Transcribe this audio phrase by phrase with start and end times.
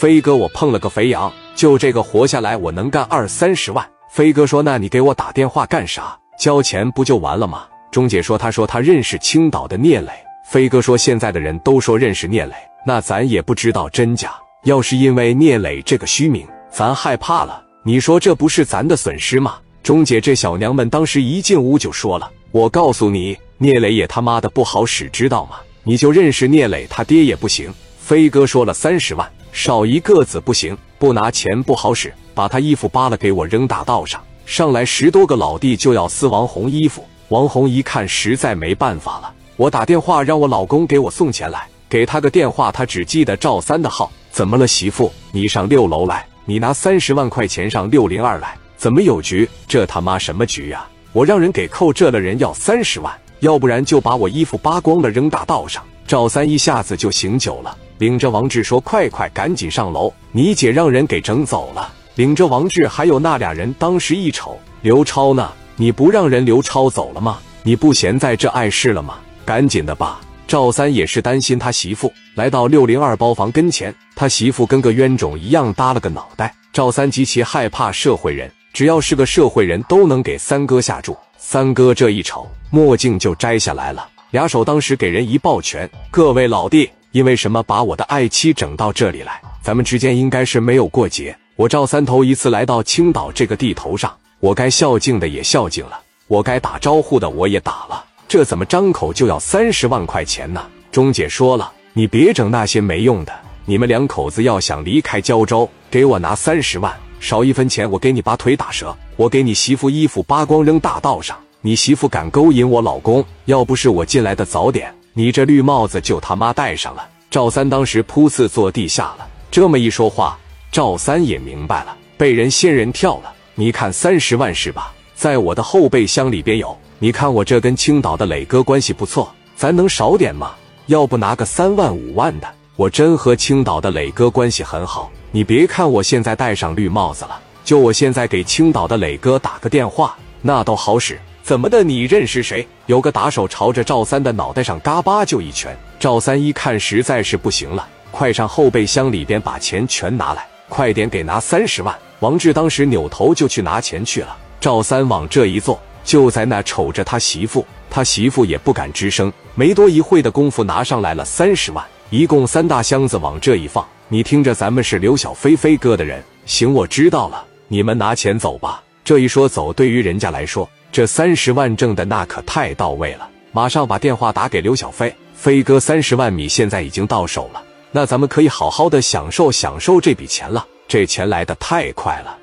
[0.00, 3.86] 飞哥，我碰了个肥羊，就这个活下来，我能干二三十万。
[4.08, 6.18] 飞哥说：“那你给我打电话干啥？
[6.38, 10.10] 交钱不就完了吗？”钟姐说：“他说他认识青岛的聂磊。”
[10.48, 12.54] 飞哥说：“现在的人都说认识聂磊，
[12.86, 14.32] 那咱也不知道真假。
[14.64, 25.56] 要是因为聂磊这个虚名，咱害怕了，你说这不是咱的损失吗？”钟姐这小娘们当时一进屋就说了：“我告诉你，聂磊也他妈的不好使，知道吗？
[25.82, 27.70] 你就认识聂磊他爹也不行。”
[28.00, 32.12] 飞哥说了三十万，少一个子不行，不拿钱不好使。
[32.32, 37.04] 把他衣服扒了给我扔大道上，上来十多个老弟就要撕王红衣服。
[37.28, 44.10] 王红一看实在没办法了，我打电话让我老公给我送钱来，给他个电话，他只记得赵三的号。
[44.30, 45.12] 怎么了，媳妇？
[45.32, 48.56] 你上六楼来，你拿三十万块钱上六零二来。
[48.76, 49.46] 怎么有局？
[49.68, 50.86] 这他妈什么局呀？
[51.12, 55.84] 我让人给扣这了，人要三十万，要不然就把我衣服扒光了扔大道上。
[56.06, 57.76] 赵三一下子就醒酒了。
[58.00, 60.10] 领着王志说：“快快，赶紧上楼！
[60.32, 65.52] 你姐让人给整走了。”领着王志还有那俩人，当时一瞅，刘超呢？
[65.76, 67.38] 你不让人刘超走了吗？
[67.62, 69.18] 你不嫌在这碍事了吗？
[69.44, 70.18] 赶紧的吧！
[70.48, 76.54] 赵三也是担心他媳妇，来到六零二包房跟前，他媳妇跟个冤种一样耷了个脑袋。
[76.72, 81.14] 赵三极其害怕社会人，只要是个社会人都能给三哥下注。
[81.36, 89.40] 三哥这一瞅，墨镜就摘下来了，俩手当时给人一抱拳：“各位老弟。”因为什么把我的爱妻整到这里来？
[89.62, 91.36] 咱们之间应该是没有过节。
[91.56, 98.04] 我赵三头一次来到青岛这个地头上，我该孝敬的也孝敬了，我该打招呼的我也打了。
[98.28, 100.64] 这怎么张口就要三十万块钱呢？
[100.92, 103.32] 钟姐说了，你别整那些没用的。
[103.64, 111.36] 你们两口子要想离开胶州，给我拿三十万，少一分钱我给你把腿打折，我给你媳妇衣服扒光扔大道上。
[111.60, 114.94] 你媳妇敢勾引我老公，要不是我进来的早点。
[115.12, 117.04] 你这绿帽子就他妈戴上了！
[117.28, 119.28] 赵三当时噗呲坐地下了。
[119.50, 120.38] 这么一说话，
[120.70, 123.32] 赵三也明白了，被人仙人跳了。
[123.56, 124.92] 你看三十万是吧？
[125.16, 126.76] 在我的后备箱里边有。
[127.00, 130.52] 你看我这跟青岛的磊哥关系不错，咱能少点吗？
[130.86, 132.48] 要不拿个三万五万的？
[132.76, 135.10] 我真和青岛的磊哥关系很好。
[135.32, 141.18] 你别看我现在戴上绿帽子了，就我现在给青岛的磊哥打个电话，那都好使。
[141.50, 141.82] 怎么的？
[141.82, 142.64] 你认识谁？
[142.86, 145.76] 有个打手朝着赵三的脑袋上嘎巴就一拳。
[145.98, 151.92] 赵三一看实在是不行了，快上后备箱里边把钱全拿来，快点给拿三十万。
[152.20, 154.36] 王志当时扭头就去拿钱去了。
[154.60, 159.32] 赵三往这一坐，就在那瞅着他媳妇，他媳妇也不敢吱声。
[159.56, 163.84] 没多一会的功夫，拿上来了三十万，一共三大箱子往这一放。
[164.06, 168.80] 你听着，咱们是刘小飞飞哥的人，行，我知道了，你们拿钱走吧。
[169.02, 170.70] 这一说走，对于人家来说。
[170.92, 177.62] 这三十万挣的那可太到位了，马上把电话打给刘小飞，飞哥，三十万米现在已经到手了，
[177.92, 182.36] 那咱们可以好好的享受享受这笔钱了，这钱来的太快了。